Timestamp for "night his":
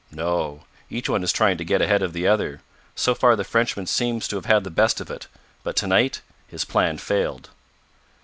5.85-6.65